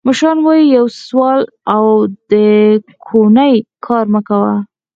[0.07, 1.41] مشران وایي: یو سوال
[1.75, 1.85] او
[2.31, 2.33] د
[3.07, 3.51] کونې
[3.85, 4.53] کار مه کوه.